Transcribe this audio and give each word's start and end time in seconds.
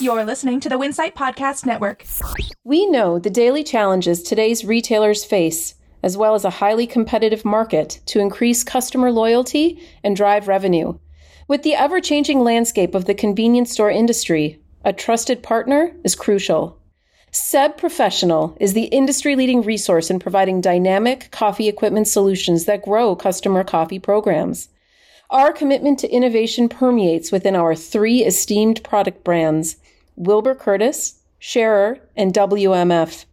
You're 0.00 0.24
listening 0.24 0.60
to 0.60 0.68
the 0.68 0.78
Winsight 0.78 1.14
Podcast 1.14 1.66
Network. 1.66 2.04
We 2.62 2.86
know 2.86 3.18
the 3.18 3.30
daily 3.30 3.64
challenges 3.64 4.22
today's 4.22 4.64
retailers 4.64 5.24
face, 5.24 5.74
as 6.04 6.16
well 6.16 6.36
as 6.36 6.44
a 6.44 6.50
highly 6.50 6.86
competitive 6.86 7.44
market 7.44 7.98
to 8.06 8.20
increase 8.20 8.62
customer 8.62 9.10
loyalty 9.10 9.82
and 10.04 10.14
drive 10.14 10.46
revenue. 10.46 10.96
With 11.48 11.64
the 11.64 11.74
ever 11.74 12.00
changing 12.00 12.44
landscape 12.44 12.94
of 12.94 13.06
the 13.06 13.14
convenience 13.14 13.72
store 13.72 13.90
industry, 13.90 14.62
a 14.84 14.92
trusted 14.92 15.42
partner 15.42 15.96
is 16.04 16.14
crucial. 16.14 16.80
Seb 17.32 17.76
Professional 17.76 18.56
is 18.60 18.74
the 18.74 18.84
industry 18.84 19.34
leading 19.34 19.62
resource 19.62 20.10
in 20.10 20.20
providing 20.20 20.60
dynamic 20.60 21.28
coffee 21.32 21.66
equipment 21.66 22.06
solutions 22.06 22.66
that 22.66 22.84
grow 22.84 23.16
customer 23.16 23.64
coffee 23.64 23.98
programs. 23.98 24.68
Our 25.30 25.52
commitment 25.52 25.98
to 25.98 26.10
innovation 26.10 26.70
permeates 26.70 27.30
within 27.30 27.54
our 27.54 27.74
three 27.74 28.24
esteemed 28.24 28.82
product 28.82 29.24
brands 29.24 29.76
Wilbur 30.16 30.54
Curtis, 30.54 31.20
Schaerer, 31.38 31.98
and 32.16 32.32
WMF. 32.32 33.26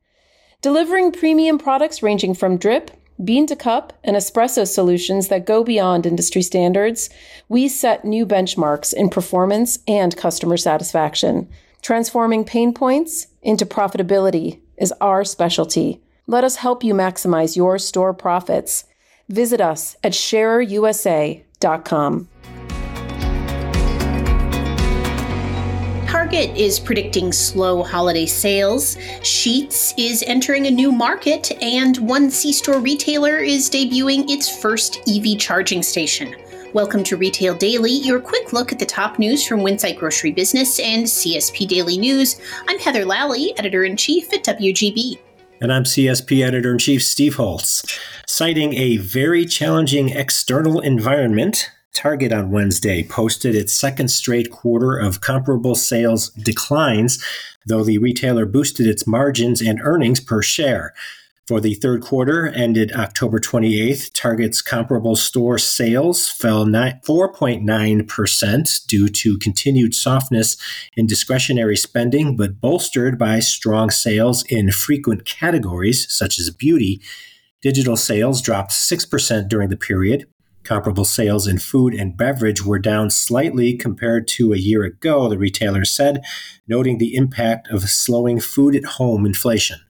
Delivering 0.62 1.14
premium 1.14 1.58
products 1.58 2.04
ranging 2.04 2.34
from 2.34 2.58
drip, 2.58 2.92
bean 3.24 3.48
to 3.48 3.55
cup, 3.55 3.94
and 4.04 4.18
espresso 4.18 4.68
solutions 4.68 5.30
that 5.30 5.46
go 5.46 5.64
beyond 5.64 6.05
industry 6.05 6.42
standards, 6.42 7.10
we 7.48 7.70
set 7.70 8.04
new 8.04 8.26
benchmarks 8.26 8.94
in 8.94 9.10
performance 9.10 9.80
and 9.88 10.18
customer 10.18 10.58
satisfaction. 10.58 11.48
Transforming 11.82 12.44
pain 12.44 12.74
points 12.74 13.27
into 13.41 13.66
profitability 13.66 14.60
is 14.76 14.94
our 15.00 15.24
specialty. 15.24 16.02
Let 16.27 16.44
us 16.44 16.58
help 16.58 16.84
you 16.84 16.94
maximize 16.94 17.55
your 17.55 17.80
store 17.80 18.14
profits. 18.14 18.84
Visit 19.30 19.62
us 19.62 19.96
at 20.04 20.14
sharerusa.com. 21.66 22.30
Target 26.08 26.55
is 26.58 26.80
predicting 26.80 27.32
slow 27.32 27.84
holiday 27.84 28.26
sales. 28.26 28.96
Sheetz 29.22 29.94
is 29.98 30.24
entering 30.24 30.66
a 30.68 30.71
new 30.71 30.91
market, 30.91 31.52
and 31.62 31.98
one 31.98 32.32
C 32.32 32.52
store 32.54 32.80
retailer 32.80 33.38
is 33.38 33.70
debuting 33.70 34.30
its 34.30 34.62
first 34.62 34.99
EV 35.08 35.38
charging 35.38 35.84
station. 35.84 36.36
Welcome 36.74 37.04
to 37.05 37.16
Retail 37.16 37.55
Daily, 37.55 37.91
your 37.91 38.20
quick 38.20 38.52
look 38.52 38.71
at 38.71 38.80
the 38.80 38.86
top 38.86 39.18
news 39.18 39.46
from 39.48 39.62
Winsight 39.62 39.98
Grocery 39.98 40.32
Business 40.32 40.80
and 40.80 41.05
CSP 41.05 41.68
Daily 41.68 41.98
News. 41.98 42.41
I'm 42.68 42.80
Heather 42.80 43.05
Lally, 43.05 43.58
editor 43.58 43.86
in 43.86 43.96
chief 43.96 44.34
at 44.34 44.43
WGB. 44.43 45.20
And 45.62 45.72
I'm 45.72 45.86
CSP 45.86 46.46
editor 46.46 46.72
in 46.72 46.80
chief 46.80 47.02
Steve 47.02 47.36
Holtz. 47.36 47.86
Citing 48.28 48.74
a 48.74 48.98
very 48.98 49.46
challenging 49.46 50.10
external 50.10 50.82
environment, 50.82 51.72
Target 51.94 52.34
on 52.34 52.52
Wednesday 52.52 53.04
posted 53.04 53.56
its 53.56 53.74
second 53.74 54.10
straight 54.10 54.52
quarter 54.52 54.98
of 54.98 55.22
comparable 55.22 55.74
sales 55.74 56.30
declines, 56.32 57.24
though 57.66 57.86
the 57.86 58.00
retailer 58.00 58.46
boosted 58.46 58.86
its 58.86 59.08
margins 59.08 59.62
and 59.62 59.80
earnings 59.82 60.20
per 60.20 60.42
share. 60.42 60.94
For 61.48 61.62
the 61.62 61.76
third 61.76 62.01
quarter 62.01 62.48
ended 62.48 62.91
October 62.93 63.40
28th, 63.40 64.12
Target's 64.13 64.63
comparable 64.63 65.16
store 65.16 65.59
sales 65.59 66.28
fell 66.28 66.66
4.9% 66.66 68.88
due 68.88 69.07
to 69.07 69.38
continued 69.38 69.94
softness 69.94 70.57
in 70.97 71.06
discretionary 71.06 71.78
spending, 71.78 72.35
but 72.35 72.59
bolstered 72.59 73.19
by 73.19 73.41
strong 73.41 73.91
sales 73.91 74.44
in 74.50 74.72
frequent 74.72 75.25
categories 75.25 76.12
such 76.12 76.40
as 76.40 76.50
beauty. 76.50 77.00
Digital 77.62 77.96
sales 77.96 78.41
dropped 78.41 78.72
6% 78.72 79.47
during 79.47 79.69
the 79.69 79.78
period, 79.78 80.25
Comparable 80.63 81.06
sales 81.06 81.47
in 81.47 81.59
food 81.59 81.94
and 81.94 82.18
beverage 82.18 82.66
were 82.66 82.80
down 82.80 83.12
slightly 83.12 83.78
compared 83.78 84.28
to 84.30 84.52
a 84.52 84.57
year 84.57 84.84
ago, 84.84 85.30
the 85.30 85.38
retailer 85.38 85.85
said, 85.85 86.24
noting 86.68 86.97
the 86.97 87.13
impact 87.13 87.69
of 87.69 87.88
slowing 87.88 88.40
food 88.40 88.75
at 88.75 88.84
home 88.84 89.28
inflation. 89.28 89.84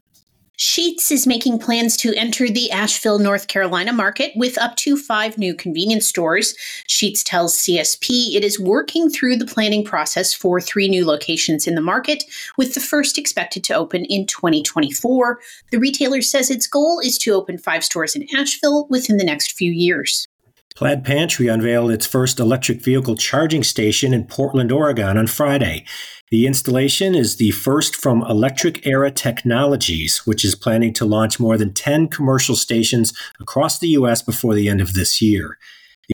Sheetz 0.63 1.11
is 1.11 1.27
making 1.27 1.59
plans 1.59 1.97
to 1.97 2.15
enter 2.15 2.49
the 2.49 2.71
Asheville, 2.71 3.19
North 3.19 3.49
Carolina 3.49 3.93
market 3.93 4.31
with 4.37 4.57
up 4.59 4.77
to 4.77 4.97
five 4.97 5.37
new 5.37 5.57
convenience 5.57 6.07
stores. 6.07 6.55
Sheetz 6.89 7.25
tells 7.25 7.59
CSP 7.59 8.37
it 8.37 8.45
is 8.45 8.61
working 8.61 9.11
through 9.11 9.39
the 9.39 9.45
planning 9.45 9.85
process 9.85 10.33
for 10.33 10.61
three 10.61 10.89
new 10.89 11.05
locations 11.05 11.67
in 11.67 11.75
the 11.75 11.81
market, 11.81 12.23
with 12.57 12.75
the 12.75 12.81
first 12.81 13.19
expected 13.19 13.65
to 13.65 13.75
open 13.75 14.05
in 14.05 14.25
2024. 14.25 15.41
The 15.73 15.81
retailer 15.81 16.23
says 16.23 16.49
its 16.49 16.69
goal 16.69 17.01
is 17.01 17.19
to 17.19 17.33
open 17.33 17.59
five 17.59 17.83
stores 17.83 18.15
in 18.15 18.29
Asheville 18.33 18.87
within 18.89 19.17
the 19.17 19.25
next 19.25 19.59
few 19.59 19.73
years. 19.73 20.29
Plaid 20.75 21.05
Pantry 21.05 21.49
unveiled 21.49 21.91
its 21.91 22.07
first 22.07 22.41
electric 22.41 22.83
vehicle 22.83 23.17
charging 23.17 23.63
station 23.63 24.15
in 24.15 24.25
Portland, 24.25 24.73
Oregon 24.73 25.19
on 25.19 25.27
Friday. 25.27 25.85
The 26.31 26.47
installation 26.47 27.15
is 27.15 27.37
the 27.37 27.51
first 27.51 27.95
from 27.95 28.23
Electric 28.23 28.87
Era 28.87 29.11
Technologies, 29.11 30.23
which 30.25 30.45
is 30.45 30.55
planning 30.55 30.95
to 30.95 31.05
launch 31.05 31.39
more 31.39 31.59
than 31.59 31.75
10 31.75 32.09
commercial 32.09 32.57
stations 32.57 33.13
across 33.39 33.79
the 33.79 33.89
U.S. 33.89 34.23
before 34.23 34.55
the 34.55 34.69
end 34.69 34.81
of 34.81 34.95
this 34.95 35.21
year. 35.21 35.59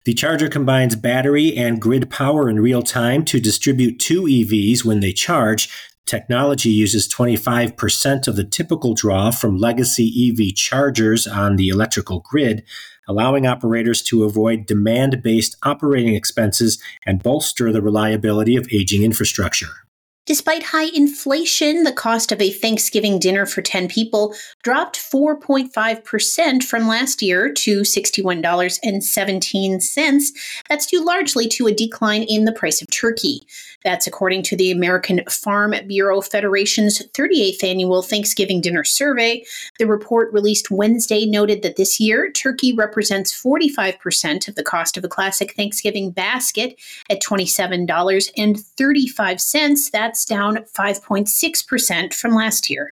The 0.05 0.15
charger 0.15 0.49
combines 0.49 0.97
battery 0.97 1.57
and 1.57 1.81
grid 1.81 2.11
power 2.11 2.49
in 2.49 2.61
real 2.61 2.83
time 2.83 3.25
to 3.27 3.41
distribute 3.41 3.99
two 3.99 4.23
EVs 4.23 4.85
when 4.85 5.01
they 5.01 5.13
charge. 5.13 5.69
Technology 6.09 6.71
uses 6.71 7.07
25% 7.07 8.27
of 8.27 8.35
the 8.35 8.45
typical 8.45 8.95
draw 8.95 9.31
from 9.31 9.59
legacy 9.59 10.33
EV 10.33 10.55
chargers 10.55 11.27
on 11.27 11.57
the 11.57 11.69
electrical 11.69 12.21
grid 12.21 12.65
allowing 13.09 13.47
operators 13.47 14.03
to 14.03 14.25
avoid 14.25 14.67
demand 14.67 15.23
based 15.23 15.57
operating 15.63 16.15
expenses 16.15 16.81
and 17.07 17.23
bolster 17.23 17.73
the 17.73 17.83
reliability 17.83 18.55
of 18.55 18.69
aging 18.71 19.03
infrastructure. 19.03 19.88
Despite 20.29 20.63
high 20.63 20.91
inflation, 20.95 21.83
the 21.85 21.93
cost 21.93 22.31
of 22.33 22.43
a 22.43 22.51
Thanksgiving 22.51 23.19
dinner 23.19 23.47
for 23.47 23.63
10 23.63 23.89
people 23.89 24.35
dropped 24.63 24.99
4.5% 24.99 26.63
from 26.63 26.87
last 26.87 27.23
year 27.23 27.51
to 27.51 27.81
$61.17. 27.81 30.25
That's 30.69 30.85
due 30.85 31.03
largely 31.03 31.49
to 31.49 31.67
a 31.67 31.73
decline 31.73 32.25
in 32.25 32.45
the 32.45 32.53
price 32.53 32.83
of 32.83 32.91
turkey. 32.91 33.41
That's 33.85 34.07
according 34.07 34.43
to 34.43 34.57
the 34.57 34.71
American 34.71 35.23
Farm 35.31 35.75
Bureau 35.87 36.21
Federation's 36.21 37.01
38th 37.13 37.65
annual 37.65 38.03
Thanksgiving 38.03 38.61
dinner 38.61 38.85
survey. 38.85 39.47
The 39.79 39.87
report 39.87 40.31
released 40.33 40.71
Wednesday 40.71 41.25
noted 41.25 41.63
that 41.63 41.77
this 41.77 41.99
year, 41.99 42.31
turkey 42.31 42.75
represents 42.75 43.33
45% 43.33 44.47
of 44.47 44.57
the 44.57 44.63
cost 44.63 44.99
of 44.99 45.05
a 45.05 45.09
classic 45.09 45.55
Thanksgiving 45.55 46.11
basket 46.11 46.79
at 47.09 47.23
$27.35. 47.23 49.91
That's 49.91 50.18
that's 50.19 50.25
down 50.25 50.57
5.6% 50.77 52.15
from 52.15 52.35
last 52.35 52.69
year. 52.69 52.91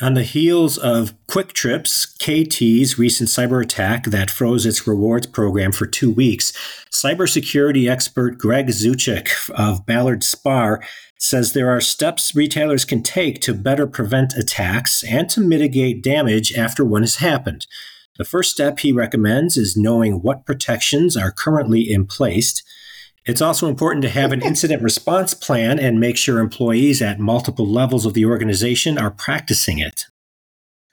On 0.00 0.14
the 0.14 0.22
heels 0.22 0.78
of 0.78 1.12
Kwik 1.26 1.52
Trip's 1.52 2.06
KT's 2.20 2.98
recent 2.98 3.28
cyber 3.28 3.62
attack 3.62 4.04
that 4.04 4.30
froze 4.30 4.64
its 4.64 4.86
rewards 4.86 5.26
program 5.26 5.72
for 5.72 5.86
two 5.86 6.10
weeks, 6.10 6.52
cybersecurity 6.90 7.90
expert 7.90 8.38
Greg 8.38 8.68
Szewczyk 8.68 9.50
of 9.50 9.84
Ballard 9.84 10.20
Spahr 10.20 10.82
says 11.18 11.52
there 11.52 11.68
are 11.68 11.80
steps 11.80 12.34
retailers 12.34 12.84
can 12.84 13.02
take 13.02 13.40
to 13.40 13.52
better 13.52 13.88
prevent 13.88 14.36
attacks 14.36 15.02
and 15.02 15.28
to 15.30 15.40
mitigate 15.40 16.02
damage 16.02 16.54
after 16.54 16.84
one 16.84 17.02
has 17.02 17.16
happened. 17.16 17.66
The 18.18 18.24
first 18.24 18.52
step 18.52 18.78
he 18.78 18.92
recommends 18.92 19.56
is 19.56 19.76
knowing 19.76 20.22
what 20.22 20.46
protections 20.46 21.16
are 21.16 21.32
currently 21.32 21.80
in 21.80 22.06
place. 22.06 22.62
It's 23.28 23.42
also 23.42 23.68
important 23.68 24.02
to 24.04 24.08
have 24.08 24.32
an 24.32 24.40
incident 24.40 24.82
response 24.82 25.34
plan 25.34 25.78
and 25.78 26.00
make 26.00 26.16
sure 26.16 26.38
employees 26.38 27.02
at 27.02 27.20
multiple 27.20 27.66
levels 27.66 28.06
of 28.06 28.14
the 28.14 28.24
organization 28.24 28.96
are 28.96 29.10
practicing 29.10 29.78
it. 29.78 30.06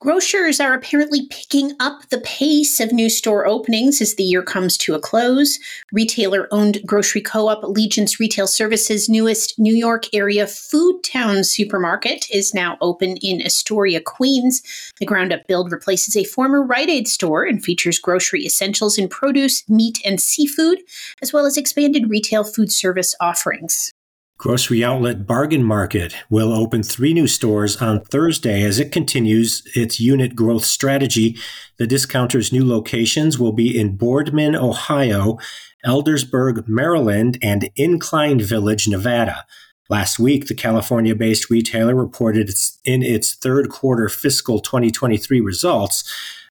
Grocers 0.02 0.60
are 0.60 0.74
apparently 0.74 1.26
picking 1.30 1.72
up 1.80 2.10
the 2.10 2.20
pace 2.20 2.82
of 2.82 2.92
new 2.92 3.10
store 3.10 3.48
openings 3.48 4.02
as 4.02 4.16
the 4.16 4.24
year 4.24 4.44
comes 4.44 4.78
to 4.78 4.94
a 4.94 5.00
close. 5.00 5.58
Retailer 5.94 6.50
owned 6.52 6.80
grocery 6.86 7.22
co 7.22 7.48
op 7.48 7.64
Allegiance 7.64 8.20
Retail 8.20 8.46
Services' 8.46 9.08
newest 9.08 9.58
New 9.58 9.74
York 9.74 10.14
area 10.14 10.46
Foodtown 10.46 11.46
supermarket 11.46 12.26
is 12.30 12.54
now 12.54 12.78
open 12.82 13.16
in 13.22 13.42
Astoria, 13.42 14.02
Queens. 14.02 14.62
The 15.00 15.06
ground 15.06 15.32
up 15.32 15.48
build 15.48 15.72
replaces 15.72 16.18
a 16.18 16.26
former 16.26 16.62
Rite 16.62 16.90
Aid 16.90 17.08
store 17.08 17.46
and 17.46 17.64
features 17.64 17.98
grocery 17.98 18.46
essentials 18.46 18.98
in 18.98 19.08
produce, 19.08 19.68
meat, 19.70 20.00
and 20.04 20.20
seafood, 20.20 20.80
as 21.22 21.32
well 21.32 21.46
as 21.46 21.56
expanded 21.56 22.10
retail 22.10 22.44
food 22.44 22.72
service 22.72 23.16
offerings. 23.22 23.94
Grocery 24.38 24.84
outlet 24.84 25.26
Bargain 25.26 25.64
Market 25.64 26.14
will 26.30 26.52
open 26.52 26.84
three 26.84 27.14
new 27.14 27.26
stores 27.26 27.82
on 27.82 28.02
Thursday 28.02 28.64
as 28.64 28.80
it 28.80 28.92
continues 28.92 29.64
its 29.76 30.00
unit 30.00 30.36
growth 30.36 30.66
strategy. 30.66 31.38
The 31.78 31.88
discounter's 31.88 32.52
new 32.52 32.68
locations 32.68 33.40
will 33.40 33.54
be 33.54 33.80
in 33.80 33.96
Boardman, 33.96 34.56
Ohio, 34.56 35.38
Eldersburg, 35.86 36.68
Maryland, 36.68 37.38
and 37.42 37.70
Incline 37.78 38.40
Village, 38.42 38.90
Nevada. 38.90 39.46
Last 39.90 40.20
week, 40.20 40.48
the 40.48 40.54
California 40.54 41.16
based 41.16 41.50
retailer 41.50 41.96
reported 41.96 42.50
in 42.84 43.04
its 43.04 43.36
third 43.36 43.70
quarter 43.70 44.10
fiscal 44.10 44.60
2023 44.60 45.40
results, 45.40 46.04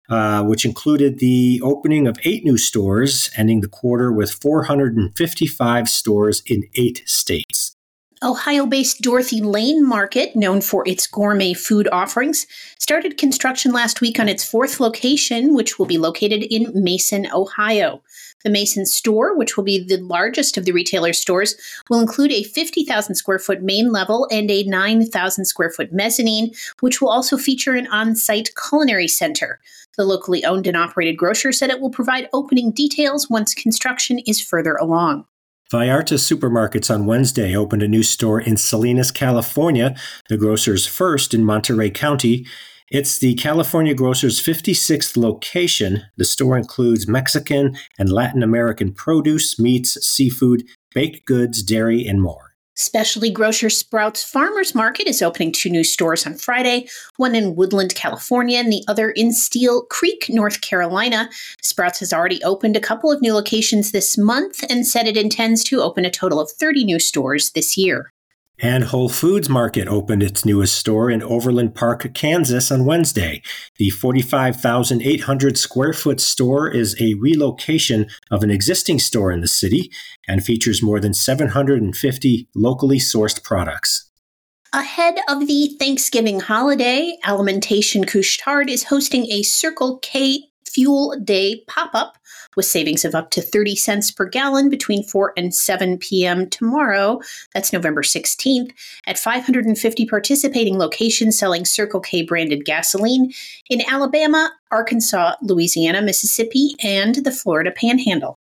uh, 0.08 0.42
which 0.42 0.64
included 0.64 1.19
the 1.19 1.60
opening 1.62 2.06
of 2.06 2.16
eight 2.25 2.44
new 2.44 2.56
stores, 2.56 3.31
ending 3.36 3.60
the 3.60 3.69
quarter 3.69 4.10
with 4.10 4.32
455 4.32 5.88
stores 5.88 6.42
in 6.46 6.64
eight 6.76 7.02
states. 7.04 7.74
Ohio 8.25 8.65
based 8.65 9.03
Dorothy 9.03 9.43
Lane 9.43 9.87
Market, 9.87 10.35
known 10.35 10.62
for 10.62 10.82
its 10.88 11.06
gourmet 11.06 11.53
food 11.53 11.87
offerings, 11.93 12.47
started 12.79 13.19
construction 13.19 13.71
last 13.71 14.00
week 14.00 14.19
on 14.19 14.31
its 14.31 14.43
fourth 14.43 14.81
location, 14.81 15.55
which 15.55 15.79
will 15.79 15.85
be 15.85 15.99
located 15.99 16.43
in 16.44 16.73
Mason, 16.75 17.29
Ohio. 17.35 18.03
The 18.43 18.49
Mason 18.49 18.87
store, 18.87 19.37
which 19.37 19.59
will 19.59 19.65
be 19.65 19.79
the 19.79 19.99
largest 19.99 20.56
of 20.56 20.65
the 20.65 20.73
retailer's 20.73 21.21
stores, 21.21 21.55
will 21.91 22.00
include 22.00 22.32
a 22.32 22.44
50,000 22.44 23.15
square 23.15 23.38
foot 23.38 23.62
main 23.62 23.93
level 23.93 24.27
and 24.31 24.50
a 24.50 24.62
9,000 24.62 25.44
square 25.44 25.70
foot 25.70 25.93
mezzanine, 25.93 26.53
which 26.81 27.03
will 27.03 27.11
also 27.11 27.37
feature 27.37 27.75
an 27.75 27.87
on 27.88 28.17
site 28.17 28.50
culinary 28.56 29.09
center. 29.09 29.61
The 29.99 30.05
locally 30.05 30.47
owned 30.47 30.67
and 30.67 30.79
operated 30.79 31.19
grocer 31.19 31.53
said 31.53 31.69
it 31.69 31.81
will 31.81 31.91
provide 31.91 32.31
opening 32.32 32.70
details 32.70 33.29
once 33.29 33.53
construction 33.53 34.20
is 34.20 34.41
further 34.41 34.77
along. 34.77 35.27
Vallarta 35.75 36.15
Supermarkets 36.15 36.88
on 36.88 37.05
Wednesday 37.05 37.56
opened 37.56 37.82
a 37.82 37.88
new 37.88 38.05
store 38.05 38.41
in 38.41 38.56
Salinas, 38.56 39.11
California, 39.11 39.97
the 40.29 40.37
grocer's 40.37 40.87
first 40.87 41.35
in 41.35 41.44
Monterey 41.44 41.91
County. 41.91 42.47
It's 42.93 43.19
the 43.19 43.35
California 43.35 43.93
Grocer's 43.93 44.41
56th 44.41 45.17
location. 45.17 46.05
The 46.17 46.25
store 46.25 46.56
includes 46.56 47.09
Mexican 47.09 47.76
and 47.99 48.12
Latin 48.12 48.44
American 48.44 48.93
produce, 48.93 49.59
meats, 49.59 49.94
seafood, 50.06 50.62
baked 50.94 51.26
goods, 51.26 51.61
dairy, 51.61 52.06
and 52.06 52.23
more. 52.23 52.54
Specialty 52.76 53.31
grocer 53.31 53.71
Sprouts 53.71 54.25
Farmers 54.25 54.75
Market 54.75 55.06
is 55.06 55.23
opening 55.23 55.53
two 55.53 55.71
new 55.71 55.85
stores 55.85 56.26
on 56.26 56.35
Friday, 56.35 56.88
one 57.19 57.37
in 57.37 57.55
Woodland, 57.55 57.94
California, 57.94 58.59
and 58.59 58.73
the 58.73 58.82
other 58.88 59.11
in 59.11 59.32
Steel 59.32 59.82
Creek, 59.82 60.26
North 60.29 60.61
Carolina. 60.61 61.31
Sprouts 61.62 62.00
has 62.00 62.12
already 62.12 62.43
opened 62.43 62.76
a 62.76 62.81
couple 62.81 63.12
of 63.12 63.23
new 63.23 63.32
locations 63.32 63.93
this 63.93 64.19
month 64.19 64.65
and 64.69 64.85
said 64.87 65.06
it 65.06 65.17
intends 65.17 65.62
to 65.65 65.82
open 65.82 66.05
a 66.05 66.11
total 66.11 66.41
of 66.41 66.50
30 66.50 66.85
new 66.85 66.99
stores 66.99 67.53
this 67.53 67.76
year. 67.76 68.12
And 68.61 68.85
Whole 68.85 69.09
Foods 69.09 69.49
Market 69.49 69.89
opened 69.89 70.23
its 70.23 70.45
newest 70.45 70.77
store 70.77 71.11
in 71.11 71.23
Overland 71.23 71.75
Park, 71.75 72.15
Kansas 72.15 72.71
on 72.71 72.85
Wednesday. 72.85 73.43
The 73.79 73.91
45,800 73.91 75.59
square 75.59 75.93
foot 75.93 76.21
store 76.21 76.69
is 76.69 76.95
a 77.01 77.15
relocation 77.15 78.06
of 78.31 78.45
an 78.45 78.51
existing 78.51 79.01
store 79.01 79.33
in 79.33 79.41
the 79.41 79.49
city 79.49 79.91
and 80.29 80.45
features 80.45 80.83
more 80.83 81.01
than 81.01 81.15
750 81.15 82.49
locally 82.55 82.99
sourced 82.99 83.43
products. 83.43 84.11
Ahead 84.73 85.17
of 85.29 85.47
the 85.47 85.77
Thanksgiving 85.79 86.41
holiday, 86.41 87.17
Alimentation 87.25 88.05
Couche-Tard 88.05 88.71
is 88.71 88.85
hosting 88.85 89.31
a 89.31 89.43
Circle 89.43 89.99
K 89.99 90.51
Fuel 90.75 91.17
Day 91.23 91.62
pop 91.69 91.91
up 91.94 92.19
with 92.56 92.67
savings 92.67 93.05
of 93.05 93.15
up 93.15 93.31
to 93.31 93.41
30 93.41 93.76
cents 93.76 94.11
per 94.11 94.26
gallon 94.26 94.69
between 94.69 95.05
4 95.05 95.32
and 95.37 95.55
7 95.55 95.99
p.m. 95.99 96.49
tomorrow. 96.50 97.21
That's 97.53 97.73
November 97.73 98.03
16th 98.03 98.73
at 99.06 99.19
550 99.19 100.06
participating 100.06 100.79
locations 100.79 101.38
selling 101.38 101.65
Circle 101.65 102.00
K 102.00 102.23
branded 102.23 102.65
gasoline 102.65 103.32
in 103.71 103.82
Alabama, 103.88 104.53
Arkansas, 104.71 105.35
Louisiana, 105.43 106.03
Mississippi, 106.03 106.75
and 106.82 107.17
the 107.17 107.32
Florida 107.32 107.70
Panhandle. 107.70 108.38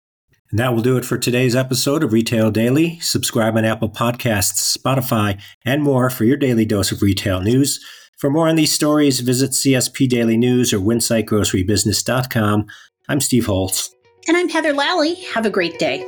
And 0.50 0.58
that 0.58 0.74
will 0.74 0.82
do 0.82 0.98
it 0.98 1.04
for 1.06 1.16
today's 1.16 1.56
episode 1.56 2.04
of 2.04 2.12
Retail 2.12 2.50
Daily. 2.50 2.98
Subscribe 3.00 3.56
on 3.56 3.64
Apple 3.64 3.88
Podcasts, 3.88 4.76
Spotify, 4.76 5.40
and 5.64 5.82
more 5.82 6.10
for 6.10 6.24
your 6.24 6.36
daily 6.36 6.66
dose 6.66 6.92
of 6.92 7.00
retail 7.00 7.40
news. 7.40 7.82
For 8.18 8.30
more 8.30 8.48
on 8.48 8.56
these 8.56 8.72
stories, 8.72 9.20
visit 9.20 9.50
CSP 9.50 10.08
Daily 10.08 10.36
News 10.36 10.72
or 10.72 10.78
WinsightGroceryBusiness.com. 10.78 12.66
I'm 13.08 13.20
Steve 13.20 13.46
Holtz. 13.46 13.94
And 14.28 14.36
I'm 14.36 14.48
Heather 14.48 14.72
Lally. 14.72 15.14
Have 15.34 15.44
a 15.44 15.50
great 15.50 15.78
day. 15.78 16.04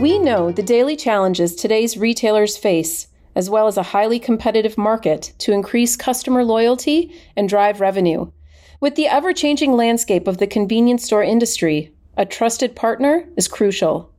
We 0.00 0.18
know 0.18 0.50
the 0.50 0.64
daily 0.64 0.96
challenges 0.96 1.54
today's 1.54 1.96
retailers 1.96 2.56
face, 2.56 3.06
as 3.36 3.48
well 3.48 3.68
as 3.68 3.76
a 3.76 3.84
highly 3.84 4.18
competitive 4.18 4.76
market 4.76 5.32
to 5.38 5.52
increase 5.52 5.94
customer 5.94 6.42
loyalty 6.44 7.14
and 7.36 7.48
drive 7.48 7.80
revenue. 7.80 8.30
With 8.80 8.96
the 8.96 9.06
ever 9.06 9.32
changing 9.32 9.74
landscape 9.74 10.26
of 10.26 10.38
the 10.38 10.48
convenience 10.48 11.04
store 11.04 11.22
industry, 11.22 11.94
a 12.16 12.26
trusted 12.26 12.74
partner 12.74 13.28
is 13.36 13.46
crucial. 13.46 14.11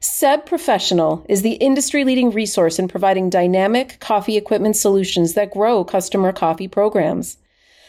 Seb 0.00 0.46
Professional 0.46 1.26
is 1.28 1.42
the 1.42 1.54
industry 1.54 2.04
leading 2.04 2.30
resource 2.30 2.78
in 2.78 2.86
providing 2.86 3.30
dynamic 3.30 3.98
coffee 3.98 4.36
equipment 4.36 4.76
solutions 4.76 5.34
that 5.34 5.50
grow 5.50 5.82
customer 5.82 6.32
coffee 6.32 6.68
programs. 6.68 7.36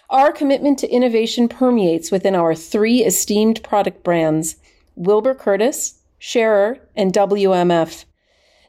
Our 0.10 0.32
commitment 0.32 0.80
to 0.80 0.90
innovation 0.90 1.48
permeates 1.48 2.10
within 2.10 2.34
our 2.34 2.56
three 2.56 3.04
esteemed 3.06 3.62
product 3.64 4.04
brands 4.04 4.56
Wilbur 4.96 5.36
Curtis, 5.36 6.00
Schaerer, 6.18 6.80
and 6.96 7.14
WMF. 7.14 8.06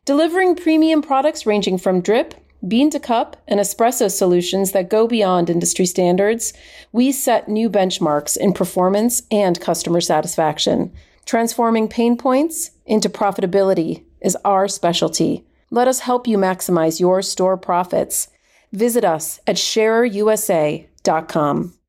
Delivering 0.04 0.54
premium 0.54 1.00
products 1.00 1.46
ranging 1.46 1.78
from 1.78 2.02
drip, 2.02 2.34
bean 2.68 2.90
to 2.90 3.00
cup, 3.00 3.38
and 3.48 3.58
espresso 3.58 4.10
solutions 4.10 4.72
that 4.72 4.90
go 4.90 5.08
beyond 5.08 5.48
industry 5.48 5.86
standards, 5.86 6.52
we 6.92 7.10
set 7.10 7.48
new 7.48 7.70
benchmarks 7.70 8.36
in 8.36 8.52
performance 8.52 9.22
and 9.30 9.58
customer 9.60 10.02
satisfaction. 10.02 10.92
Transforming 11.24 11.88
pain 11.88 12.16
points 12.16 12.70
into 12.86 13.08
profitability 13.08 14.04
is 14.20 14.36
our 14.44 14.68
specialty. 14.68 15.44
Let 15.70 15.88
us 15.88 16.00
help 16.00 16.26
you 16.26 16.36
maximize 16.36 17.00
your 17.00 17.22
store 17.22 17.56
profits. 17.56 18.28
Visit 18.72 19.04
us 19.04 19.40
at 19.46 19.56
sharerusa.com. 19.56 21.74